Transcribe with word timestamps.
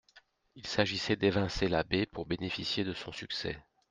Il 0.55 0.65
s'agissait 0.65 1.15
d'évincer 1.15 1.67
l'abbé 1.67 2.07
pour 2.07 2.25
bénéficier 2.25 2.83
de 2.83 2.91
son 2.95 3.11
succès. 3.11 3.61